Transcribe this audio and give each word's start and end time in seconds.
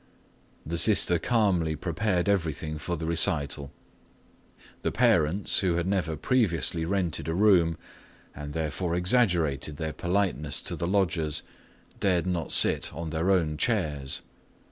The 0.65 0.79
sister 0.79 1.19
calmly 1.19 1.75
prepared 1.75 2.27
everything 2.27 2.79
for 2.79 2.97
the 2.97 3.05
recital. 3.05 3.71
The 4.81 4.91
parents, 4.91 5.59
who 5.59 5.75
had 5.75 5.85
never 5.85 6.15
previously 6.17 6.85
rented 6.85 7.27
a 7.27 7.35
room 7.35 7.77
and 8.35 8.53
therefore 8.53 8.95
exaggerated 8.95 9.77
their 9.77 9.93
politeness 9.93 10.59
to 10.63 10.75
the 10.75 10.87
lodgers, 10.87 11.43
dared 11.99 12.25
not 12.25 12.51
sit 12.51 12.91
on 12.95 13.11
their 13.11 13.29
own 13.29 13.57
chairs. 13.57 14.23